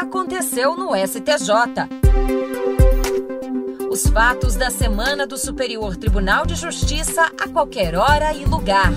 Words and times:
aconteceu 0.00 0.76
no 0.76 0.94
STJ. 0.94 1.88
Os 3.90 4.06
fatos 4.06 4.54
da 4.54 4.70
semana 4.70 5.26
do 5.26 5.38
Superior 5.38 5.96
Tribunal 5.96 6.44
de 6.44 6.54
Justiça 6.54 7.32
a 7.40 7.48
qualquer 7.48 7.94
hora 7.94 8.34
e 8.34 8.44
lugar. 8.44 8.92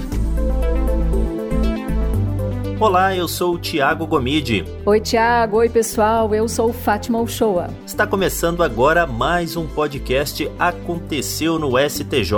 Olá, 2.80 3.14
eu 3.14 3.28
sou 3.28 3.56
o 3.56 3.60
Tiago 3.60 4.08
Gomide. 4.08 4.64
Oi, 4.86 5.02
Tiago. 5.02 5.58
Oi, 5.58 5.68
pessoal. 5.68 6.34
Eu 6.34 6.48
sou 6.48 6.72
Fátima 6.72 7.20
Uchoa. 7.20 7.68
Está 7.86 8.08
começando 8.08 8.64
agora 8.64 9.06
mais 9.06 9.58
um 9.58 9.68
podcast 9.68 10.50
Aconteceu 10.58 11.60
no 11.60 11.78
STJ. 11.78 12.32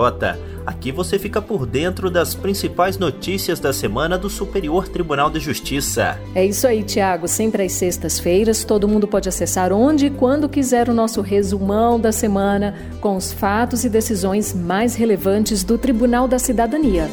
Aqui 0.66 0.92
você 0.92 1.20
fica 1.20 1.40
por 1.40 1.68
dentro 1.68 2.10
das 2.10 2.34
principais 2.34 2.98
notícias 2.98 3.60
da 3.60 3.72
semana 3.72 4.18
do 4.18 4.32
Superior 4.32 4.88
Tribunal 4.88 5.30
de 5.30 5.40
Justiça. 5.40 6.20
É 6.34 6.44
isso 6.44 6.66
aí, 6.66 6.82
Tiago. 6.82 7.28
Sempre 7.28 7.62
às 7.64 7.74
sextas-feiras, 7.74 8.64
todo 8.64 8.88
mundo 8.88 9.08
pode 9.08 9.30
acessar 9.30 9.72
onde 9.72 10.08
e 10.08 10.10
quando 10.10 10.50
quiser 10.50 10.90
o 10.90 10.94
nosso 10.94 11.22
resumão 11.22 12.00
da 12.00 12.12
semana 12.12 12.74
com 13.00 13.16
os 13.16 13.32
fatos 13.32 13.86
e 13.86 13.90
decisões 13.90 14.56
mais 14.56 14.96
relevantes 14.96 15.64
do 15.64 15.78
Tribunal 15.78 16.28
da 16.28 16.40
Cidadania. 16.40 17.08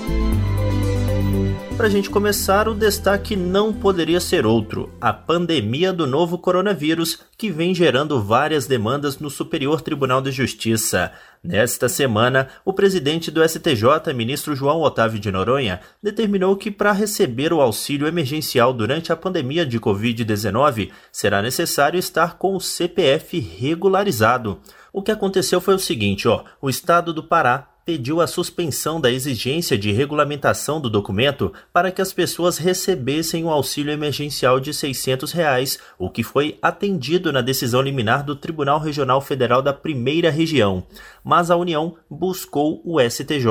Para 1.78 1.86
a 1.86 1.90
gente 1.90 2.10
começar, 2.10 2.66
o 2.66 2.74
destaque 2.74 3.36
não 3.36 3.72
poderia 3.72 4.18
ser 4.18 4.44
outro: 4.44 4.92
a 5.00 5.12
pandemia 5.12 5.92
do 5.92 6.08
novo 6.08 6.36
coronavírus, 6.36 7.20
que 7.36 7.52
vem 7.52 7.72
gerando 7.72 8.20
várias 8.20 8.66
demandas 8.66 9.20
no 9.20 9.30
Superior 9.30 9.80
Tribunal 9.80 10.20
de 10.20 10.32
Justiça. 10.32 11.12
Nesta 11.40 11.88
semana, 11.88 12.48
o 12.64 12.72
presidente 12.72 13.30
do 13.30 13.48
STJ, 13.48 14.12
ministro 14.12 14.56
João 14.56 14.82
Otávio 14.82 15.20
de 15.20 15.30
Noronha, 15.30 15.80
determinou 16.02 16.56
que 16.56 16.68
para 16.68 16.90
receber 16.90 17.52
o 17.52 17.60
auxílio 17.60 18.08
emergencial 18.08 18.72
durante 18.72 19.12
a 19.12 19.16
pandemia 19.16 19.64
de 19.64 19.78
Covid-19, 19.78 20.90
será 21.12 21.40
necessário 21.40 21.96
estar 21.96 22.38
com 22.38 22.56
o 22.56 22.60
CPF 22.60 23.38
regularizado. 23.38 24.58
O 24.92 25.00
que 25.00 25.12
aconteceu 25.12 25.60
foi 25.60 25.74
o 25.74 25.78
seguinte, 25.78 26.26
ó, 26.26 26.42
o 26.60 26.68
estado 26.68 27.12
do 27.12 27.22
Pará 27.22 27.68
pediu 27.88 28.20
a 28.20 28.26
suspensão 28.26 29.00
da 29.00 29.10
exigência 29.10 29.78
de 29.78 29.90
regulamentação 29.92 30.78
do 30.78 30.90
documento 30.90 31.54
para 31.72 31.90
que 31.90 32.02
as 32.02 32.12
pessoas 32.12 32.58
recebessem 32.58 33.42
o 33.46 33.48
auxílio 33.48 33.90
emergencial 33.90 34.60
de 34.60 34.74
600 34.74 35.32
reais, 35.32 35.78
o 35.98 36.10
que 36.10 36.22
foi 36.22 36.58
atendido 36.60 37.32
na 37.32 37.40
decisão 37.40 37.80
liminar 37.80 38.22
do 38.22 38.36
Tribunal 38.36 38.78
Regional 38.78 39.22
Federal 39.22 39.62
da 39.62 39.72
Primeira 39.72 40.30
Região. 40.30 40.84
Mas 41.24 41.50
a 41.50 41.56
União 41.56 41.96
buscou 42.10 42.82
o 42.84 43.00
STJ. 43.00 43.46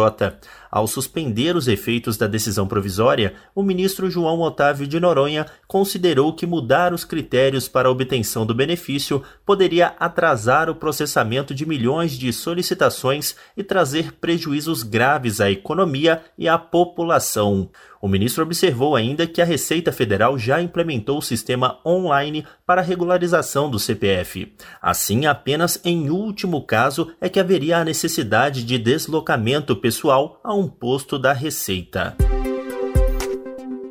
Ao 0.78 0.86
suspender 0.86 1.56
os 1.56 1.68
efeitos 1.68 2.18
da 2.18 2.28
decisão 2.28 2.68
provisória, 2.68 3.34
o 3.56 3.64
ministro 3.64 4.12
João 4.12 4.42
Otávio 4.42 4.86
de 4.86 5.00
Noronha 5.00 5.48
considerou 5.68 6.32
que 6.32 6.46
mudar 6.46 6.94
os 6.94 7.04
critérios 7.04 7.68
para 7.68 7.88
a 7.88 7.92
obtenção 7.92 8.46
do 8.46 8.54
benefício 8.54 9.24
poderia 9.44 9.96
atrasar 10.00 10.70
o 10.70 10.76
processamento 10.76 11.52
de 11.52 11.66
milhões 11.66 12.12
de 12.12 12.32
solicitações 12.32 13.36
e 13.58 13.64
trazer 13.64 14.12
prejuízos 14.22 14.84
graves 14.84 15.42
à 15.42 15.50
economia 15.50 16.22
e 16.38 16.48
à 16.48 16.60
população. 16.60 17.72
O 18.02 18.08
ministro 18.08 18.44
observou 18.44 18.96
ainda 18.96 19.26
que 19.26 19.42
a 19.42 19.46
Receita 19.46 19.92
Federal 19.92 20.38
já 20.38 20.62
implementou 20.62 21.18
o 21.18 21.22
sistema 21.22 21.80
online 21.86 22.46
para 22.66 22.82
regularização 22.82 23.70
do 23.70 23.80
CPF. 23.80 24.54
Assim, 24.82 25.26
apenas 25.26 25.80
em 25.84 26.10
último 26.10 26.62
caso 26.66 27.12
é 27.20 27.28
que 27.28 27.40
haveria 27.40 27.78
a 27.78 27.86
necessidade 27.86 28.64
de 28.64 28.78
deslocamento 28.78 29.76
pessoal 29.76 30.40
a 30.44 30.54
um 30.54 30.68
posto 30.68 31.18
da 31.18 31.34
Receita. 31.34 32.16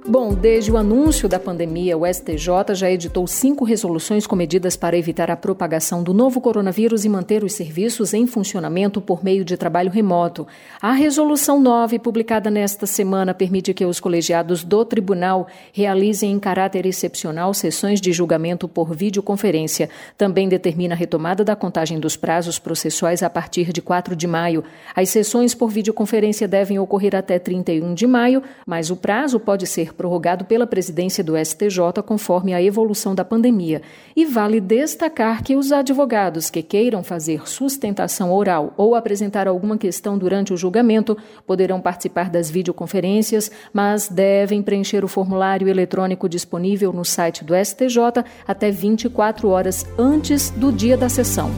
Bom, 0.09 0.33
desde 0.33 0.71
o 0.71 0.77
anúncio 0.77 1.29
da 1.29 1.37
pandemia, 1.37 1.99
o 1.99 2.07
STJ 2.07 2.75
já 2.75 2.89
editou 2.89 3.27
cinco 3.27 3.65
resoluções 3.65 4.25
com 4.25 4.37
medidas 4.37 4.77
para 4.77 4.97
evitar 4.97 5.33
a 5.33 5.37
propagação 5.37 6.01
do 6.01 6.15
novo 6.15 6.41
coronavírus 6.41 7.05
e 7.05 7.09
manter 7.09 7.43
os 7.43 7.55
serviços 7.55 8.15
em 8.15 8.25
funcionamento 8.25 9.01
por 9.01 9.25
meio 9.25 9.45
de 9.45 9.57
trabalho 9.57 9.91
remoto. 9.91 10.47
A 10.81 10.93
resolução 10.93 11.61
9, 11.61 11.99
publicada 11.99 12.49
nesta 12.53 12.87
semana, 12.87 13.35
permite 13.35 13.75
que 13.75 13.85
os 13.85 13.99
colegiados 13.99 14.63
do 14.63 14.85
tribunal 14.85 15.49
realizem 15.73 16.31
em 16.31 16.39
caráter 16.39 16.87
excepcional 16.87 17.53
sessões 17.53 18.01
de 18.01 18.13
julgamento 18.13 18.69
por 18.69 18.95
videoconferência. 18.95 19.91
Também 20.17 20.49
determina 20.49 20.95
a 20.95 20.97
retomada 20.97 21.43
da 21.43 21.57
contagem 21.57 21.99
dos 21.99 22.17
prazos 22.17 22.61
processuais 22.61 23.25
a 23.25 23.29
partir 23.29 23.73
de 23.73 23.83
4 23.83 24.15
de 24.15 24.29
maio. 24.29 24.63
As 24.95 25.09
sessões 25.09 25.53
por 25.53 25.69
videoconferência 25.69 26.47
devem 26.47 26.79
ocorrer 26.79 27.17
até 27.17 27.41
31 27.41 27.93
de 27.93 28.07
maio, 28.07 28.41
mas 28.65 28.89
o 28.89 28.97
prazo 28.97 29.41
pode 29.41 29.67
ser 29.67 29.96
prorrogado 29.97 30.45
pela 30.45 30.67
presidência 30.67 31.25
do 31.25 31.37
STJ 31.37 32.03
conforme 32.05 32.55
a 32.55 32.63
evolução 32.63 33.15
da 33.15 33.25
pandemia. 33.25 33.83
E 34.15 34.25
vale 34.25 34.61
destacar 34.61 35.43
que 35.43 35.57
os 35.57 35.73
advogados 35.73 36.51
que 36.51 36.63
queiram 36.63 37.03
fazer 37.03 37.49
sustentação 37.49 38.33
oral 38.33 38.75
ou 38.77 38.95
apresentar 38.95 39.49
alguma 39.49 39.77
questão 39.77 40.17
durante 40.17 40.53
o 40.53 40.57
julgamento 40.57 41.17
poderão 41.47 41.81
participar 41.81 42.31
das 42.31 42.51
videoconferências, 42.51 43.51
mas 43.73 44.09
devem 44.09 44.63
preencher 44.63 45.05
o 45.05 45.09
formulário 45.09 45.69
eletrônico 45.69 46.29
disponível 46.29 46.93
no 46.93 47.05
site 47.05 47.45
do 47.45 47.55
STJ 47.57 48.25
até 48.47 48.71
24 48.71 49.49
horas 49.49 49.87
antes 49.99 50.51
do 50.51 50.71
dia 50.71 50.97
da 50.97 51.09
sessão. 51.09 51.51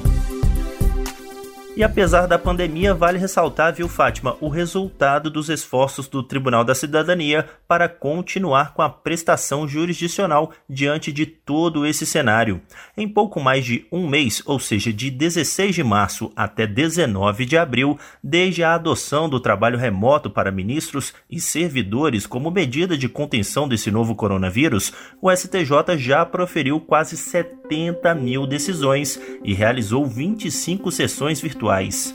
E 1.78 1.84
apesar 1.84 2.26
da 2.26 2.36
pandemia, 2.36 2.92
vale 2.92 3.20
ressaltar, 3.20 3.72
viu, 3.72 3.88
Fátima, 3.88 4.36
o 4.40 4.48
resultado 4.48 5.30
dos 5.30 5.48
esforços 5.48 6.08
do 6.08 6.24
Tribunal 6.24 6.64
da 6.64 6.74
Cidadania 6.74 7.48
para 7.68 7.88
continuar 7.88 8.74
com 8.74 8.82
a 8.82 8.90
prestação 8.90 9.68
jurisdicional 9.68 10.50
diante 10.68 11.12
de 11.12 11.24
todo 11.24 11.86
esse 11.86 12.04
cenário. 12.04 12.60
Em 12.96 13.08
pouco 13.08 13.38
mais 13.38 13.64
de 13.64 13.86
um 13.92 14.08
mês, 14.08 14.42
ou 14.44 14.58
seja, 14.58 14.92
de 14.92 15.08
16 15.08 15.72
de 15.72 15.84
março 15.84 16.32
até 16.34 16.66
19 16.66 17.46
de 17.46 17.56
abril, 17.56 17.96
desde 18.20 18.64
a 18.64 18.74
adoção 18.74 19.28
do 19.28 19.38
trabalho 19.38 19.78
remoto 19.78 20.28
para 20.28 20.50
ministros 20.50 21.14
e 21.30 21.40
servidores 21.40 22.26
como 22.26 22.50
medida 22.50 22.98
de 22.98 23.08
contenção 23.08 23.68
desse 23.68 23.88
novo 23.88 24.16
coronavírus, 24.16 24.92
o 25.22 25.30
STJ 25.30 25.96
já 25.96 26.26
proferiu 26.26 26.80
quase 26.80 27.16
70 27.16 28.16
mil 28.16 28.48
decisões 28.48 29.20
e 29.44 29.54
realizou 29.54 30.04
25 30.04 30.90
sessões 30.90 31.40
virtuais 31.40 31.67
atuais. 31.68 32.14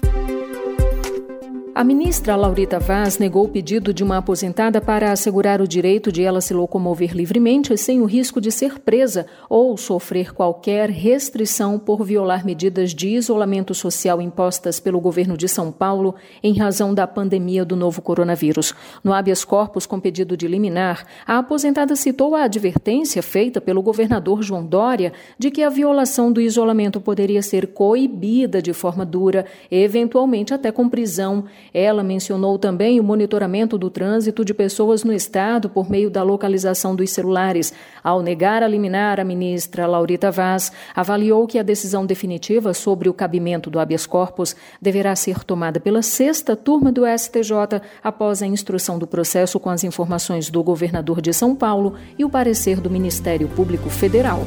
A 1.76 1.84
ministra 1.84 2.36
Laurita 2.36 2.80
Vaz 2.80 3.18
negou 3.18 3.46
o 3.46 3.50
pedido 3.50 3.92
de 3.92 4.04
uma 4.04 4.18
aposentada 4.18 4.80
para 4.80 5.12
assegurar 5.12 5.60
o 5.60 5.68
direito 5.68 6.12
de 6.12 6.22
ela 6.22 6.40
se 6.40 6.54
locomover 6.54 7.16
livremente 7.16 7.76
sem 7.76 8.00
o 8.00 8.06
risco 8.06 8.40
de 8.40 8.52
ser 8.52 8.78
presa 8.78 9.26
ou 9.50 9.76
sofrer 9.76 10.36
qualquer 10.36 10.92
restrição 10.92 11.80
por 11.80 12.06
violar 12.06 12.46
medidas 12.46 12.94
de 12.94 13.16
isolamento 13.16 13.74
social 13.74 14.22
impostas 14.22 14.80
pelo 14.80 15.02
governo 15.02 15.36
de 15.36 15.48
São 15.48 15.72
Paulo 15.72 16.14
em 16.44 16.56
razão 16.56 16.94
da 16.94 17.08
pandemia 17.08 17.66
do 17.66 17.76
novo 17.76 18.04
coronavírus. 18.04 18.76
No 19.04 19.12
habeas 19.12 19.44
corpus 19.44 19.88
com 19.88 20.00
pedido 20.00 20.38
de 20.38 20.48
liminar, 20.48 21.04
a 21.26 21.40
aposentada 21.40 21.96
citou 21.96 22.36
a 22.36 22.44
advertência 22.44 23.24
feita 23.24 23.60
pelo 23.60 23.82
governador 23.82 24.44
João 24.44 24.64
Dória 24.64 25.12
de 25.40 25.50
que 25.50 25.64
a 25.64 25.72
violação 25.72 26.32
do 26.32 26.40
isolamento 26.40 27.02
poderia 27.02 27.42
ser 27.42 27.66
coibida 27.66 28.62
de 28.62 28.74
forma 28.74 29.04
dura, 29.04 29.48
eventualmente 29.72 30.54
até 30.54 30.72
com 30.72 30.88
prisão 30.88 31.46
ela 31.74 32.04
mencionou 32.04 32.58
também 32.58 33.00
o 33.00 33.04
monitoramento 33.04 33.78
do 33.78 33.90
trânsito 33.90 34.44
de 34.44 34.54
pessoas 34.54 35.04
no 35.04 35.14
Estado 35.14 35.70
por 35.70 35.90
meio 35.90 36.10
da 36.10 36.24
localização 36.24 36.96
dos 36.96 37.12
celulares. 37.12 37.74
Ao 38.04 38.22
negar 38.22 38.64
a 38.64 38.68
liminar, 38.68 39.20
a 39.20 39.24
ministra 39.24 39.86
Laurita 39.86 40.32
Vaz 40.32 40.72
avaliou 40.96 41.46
que 41.46 41.60
a 41.60 41.64
decisão 41.64 42.06
definitiva 42.06 42.74
sobre 42.74 43.10
o 43.10 43.14
cabimento 43.14 43.70
do 43.70 43.80
habeas 43.80 44.06
corpus 44.06 44.56
deverá 44.82 45.16
ser 45.16 45.44
tomada 45.44 45.80
pela 45.80 46.02
sexta 46.02 46.56
turma 46.56 46.92
do 46.92 47.04
STJ 47.06 47.82
após 48.04 48.42
a 48.42 48.48
instrução 48.48 48.98
do 48.98 49.08
processo 49.08 49.60
com 49.60 49.70
as 49.70 49.84
informações 49.84 50.50
do 50.50 50.64
governador 50.64 51.22
de 51.22 51.34
São 51.34 51.56
Paulo 51.56 51.96
e 52.18 52.26
o 52.26 52.30
parecer 52.30 52.80
do 52.80 52.90
Ministério 52.90 53.48
Público 53.48 53.90
Federal. 53.90 54.46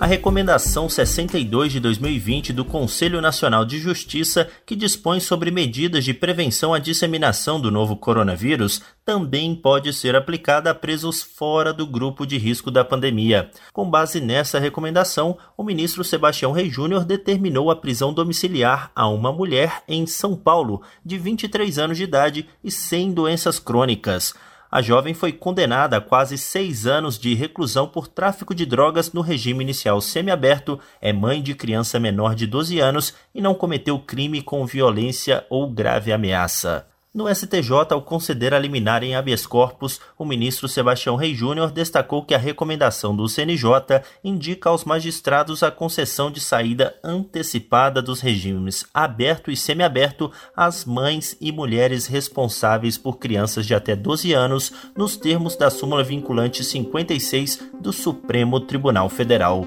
A 0.00 0.06
Recomendação 0.06 0.88
62 0.88 1.72
de 1.72 1.80
2020 1.80 2.52
do 2.52 2.64
Conselho 2.64 3.20
Nacional 3.20 3.64
de 3.64 3.80
Justiça, 3.80 4.48
que 4.64 4.76
dispõe 4.76 5.18
sobre 5.18 5.50
medidas 5.50 6.04
de 6.04 6.14
prevenção 6.14 6.72
à 6.72 6.78
disseminação 6.78 7.60
do 7.60 7.68
novo 7.68 7.96
coronavírus, 7.96 8.80
também 9.04 9.56
pode 9.56 9.92
ser 9.92 10.14
aplicada 10.14 10.70
a 10.70 10.74
presos 10.74 11.20
fora 11.20 11.72
do 11.72 11.84
grupo 11.84 12.24
de 12.24 12.38
risco 12.38 12.70
da 12.70 12.84
pandemia. 12.84 13.50
Com 13.72 13.90
base 13.90 14.20
nessa 14.20 14.60
recomendação, 14.60 15.36
o 15.56 15.64
ministro 15.64 16.04
Sebastião 16.04 16.52
Rei 16.52 16.70
Júnior 16.70 17.04
determinou 17.04 17.68
a 17.68 17.74
prisão 17.74 18.14
domiciliar 18.14 18.92
a 18.94 19.08
uma 19.08 19.32
mulher 19.32 19.82
em 19.88 20.06
São 20.06 20.36
Paulo, 20.36 20.80
de 21.04 21.18
23 21.18 21.76
anos 21.76 21.96
de 21.96 22.04
idade 22.04 22.48
e 22.62 22.70
sem 22.70 23.10
doenças 23.10 23.58
crônicas. 23.58 24.32
A 24.70 24.82
jovem 24.82 25.14
foi 25.14 25.32
condenada 25.32 25.96
a 25.96 26.00
quase 26.00 26.36
seis 26.36 26.86
anos 26.86 27.18
de 27.18 27.32
reclusão 27.34 27.88
por 27.88 28.06
tráfico 28.06 28.54
de 28.54 28.66
drogas 28.66 29.12
no 29.12 29.22
regime 29.22 29.64
inicial 29.64 29.98
semiaberto, 30.00 30.78
é 31.00 31.10
mãe 31.10 31.42
de 31.42 31.54
criança 31.54 31.98
menor 31.98 32.34
de 32.34 32.46
12 32.46 32.78
anos 32.78 33.14
e 33.34 33.40
não 33.40 33.54
cometeu 33.54 33.98
crime 33.98 34.42
com 34.42 34.66
violência 34.66 35.46
ou 35.48 35.70
grave 35.70 36.12
ameaça. 36.12 36.86
No 37.18 37.28
STJ, 37.28 37.72
ao 37.90 38.00
conceder 38.00 38.54
a 38.54 38.60
liminar 38.60 39.02
em 39.02 39.16
habeas 39.16 39.44
corpus, 39.44 40.00
o 40.16 40.24
ministro 40.24 40.68
Sebastião 40.68 41.16
Rei 41.16 41.34
Júnior 41.34 41.72
destacou 41.72 42.24
que 42.24 42.32
a 42.32 42.38
recomendação 42.38 43.16
do 43.16 43.28
CNJ 43.28 44.04
indica 44.22 44.70
aos 44.70 44.84
magistrados 44.84 45.64
a 45.64 45.70
concessão 45.72 46.30
de 46.30 46.38
saída 46.38 46.94
antecipada 47.02 48.00
dos 48.00 48.20
regimes 48.20 48.86
aberto 48.94 49.50
e 49.50 49.56
semiaberto 49.56 50.30
às 50.56 50.84
mães 50.84 51.36
e 51.40 51.50
mulheres 51.50 52.06
responsáveis 52.06 52.96
por 52.96 53.18
crianças 53.18 53.66
de 53.66 53.74
até 53.74 53.96
12 53.96 54.32
anos, 54.32 54.72
nos 54.96 55.16
termos 55.16 55.56
da 55.56 55.70
súmula 55.70 56.04
vinculante 56.04 56.62
56 56.62 57.64
do 57.80 57.92
Supremo 57.92 58.60
Tribunal 58.60 59.08
Federal 59.08 59.66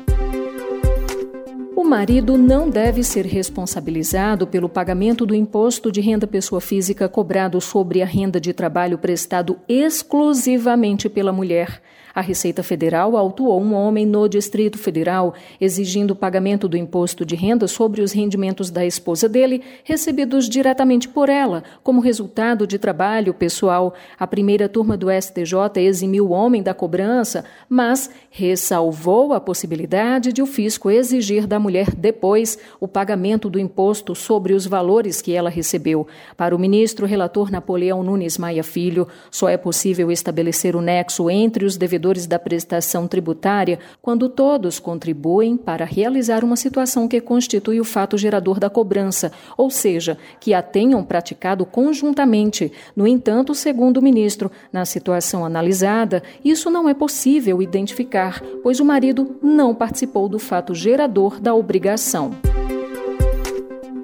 marido 1.84 2.38
não 2.38 2.70
deve 2.70 3.04
ser 3.04 3.26
responsabilizado 3.26 4.46
pelo 4.48 4.70
pagamento 4.70 5.26
do 5.26 5.36
imposto 5.36 5.92
de 5.92 6.02
renda 6.02 6.28
pessoa 6.28 6.60
física 6.60 7.08
cobrado 7.08 7.60
sobre 7.62 8.02
a 8.02 8.06
renda 8.06 8.40
de 8.40 8.54
trabalho 8.54 8.98
prestado 8.98 9.60
exclusivamente 9.68 11.10
pela 11.10 11.32
mulher. 11.32 11.82
A 12.14 12.22
Receita 12.22 12.62
Federal 12.62 13.16
autuou 13.16 13.62
um 13.62 13.74
homem 13.74 14.06
no 14.06 14.28
Distrito 14.28 14.78
Federal 14.78 15.34
exigindo 15.60 16.12
o 16.12 16.16
pagamento 16.16 16.68
do 16.68 16.76
imposto 16.76 17.26
de 17.26 17.36
renda 17.36 17.68
sobre 17.68 18.02
os 18.02 18.12
rendimentos 18.12 18.70
da 18.70 18.86
esposa 18.86 19.30
dele, 19.30 19.62
recebidos 19.84 20.50
diretamente 20.50 21.08
por 21.08 21.30
ela, 21.30 21.64
como 21.84 22.02
resultado 22.02 22.68
de 22.68 22.78
trabalho 22.78 23.34
pessoal. 23.34 23.94
A 24.20 24.28
primeira 24.28 24.68
turma 24.68 24.98
do 24.98 25.08
STJ 25.10 25.78
eximiu 25.78 26.28
o 26.28 26.32
homem 26.32 26.62
da 26.62 26.74
cobrança, 26.74 27.46
mas 27.70 28.10
ressalvou 28.30 29.34
a 29.34 29.40
possibilidade 29.40 30.34
de 30.34 30.42
o 30.42 30.46
fisco 30.46 30.92
exigir 30.92 31.48
da 31.48 31.60
mulher 31.60 31.96
depois 31.96 32.58
o 32.80 32.88
pagamento 32.88 33.50
do 33.50 33.60
imposto 33.60 34.14
sobre 34.16 34.54
os 34.54 34.66
valores 34.66 35.22
que 35.22 35.34
ela 35.34 35.50
recebeu. 35.50 36.08
Para 36.36 36.56
o 36.56 36.60
ministro 36.60 37.06
relator 37.06 37.50
Napoleão 37.50 38.04
Nunes 38.04 38.38
Maia 38.38 38.64
Filho, 38.64 39.08
só 39.30 39.48
é 39.48 39.58
possível 39.58 40.12
estabelecer 40.12 40.76
o 40.76 40.82
nexo 40.82 41.30
entre 41.30 41.64
os 41.64 41.78
devedores 41.78 42.01
da 42.02 42.40
prestação 42.40 43.08
tributária 43.08 43.80
quando 44.02 44.28
todos 44.28 44.80
contribuem 44.80 45.56
para 45.56 45.86
realizar 45.86 46.44
uma 46.44 46.56
situação 46.56 47.08
que 47.08 47.22
constitui 47.22 47.80
o 47.80 47.86
fato 47.86 48.18
gerador 48.18 48.60
da 48.60 48.70
cobrança, 48.70 49.32
ou 49.56 49.70
seja, 49.70 50.18
que 50.40 50.54
a 50.54 50.62
tenham 50.62 51.04
praticado 51.04 51.66
conjuntamente. 51.66 52.72
No 52.96 53.06
entanto, 53.06 53.54
segundo 53.54 53.98
o 53.98 54.02
ministro, 54.02 54.52
na 54.74 54.84
situação 54.84 55.46
analisada, 55.46 56.24
isso 56.44 56.70
não 56.70 56.90
é 56.90 56.94
possível 56.94 57.62
identificar, 57.62 58.42
pois 58.64 58.80
o 58.80 58.86
marido 58.86 59.38
não 59.42 59.76
participou 59.76 60.28
do 60.28 60.40
fato 60.40 60.74
gerador 60.74 61.40
da 61.40 61.54
obrigação. 61.54 62.32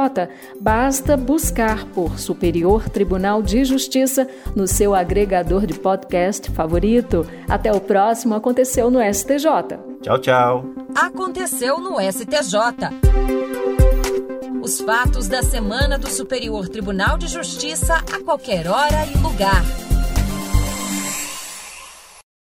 Basta 0.60 1.16
buscar 1.16 1.84
por 1.86 2.18
Superior 2.18 2.88
Tribunal 2.88 3.40
de 3.40 3.64
Justiça 3.64 4.26
no 4.56 4.66
seu 4.66 4.96
agregador 4.96 5.64
de 5.64 5.74
podcast 5.74 6.50
favorito. 6.50 7.24
Até 7.48 7.70
o 7.70 7.80
próximo 7.80 8.34
Aconteceu 8.34 8.90
no 8.90 8.98
STJ. 9.00 9.46
Tchau, 10.02 10.18
tchau. 10.18 10.64
Aconteceu 10.96 11.78
no 11.78 11.98
STJ. 12.00 13.45
Os 14.66 14.80
fatos 14.80 15.28
da 15.28 15.44
semana 15.44 15.96
do 15.96 16.10
Superior 16.10 16.68
Tribunal 16.68 17.16
de 17.16 17.28
Justiça 17.28 17.98
a 18.12 18.20
qualquer 18.24 18.66
hora 18.66 19.06
e 19.06 19.16
lugar. 19.18 19.85